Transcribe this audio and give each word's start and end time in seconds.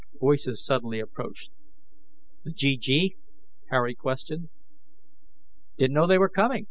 Voices 0.19 0.65
suddenly 0.65 0.99
approached. 0.99 1.51
"The 2.43 2.51
GG?" 2.51 3.17
Harry 3.69 3.93
questioned. 3.93 4.49
"Didn't 5.77 5.93
know 5.93 6.07
they 6.07 6.17
were 6.17 6.27
coming." 6.27 6.59